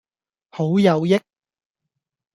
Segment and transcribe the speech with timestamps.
[0.49, 1.21] 好有益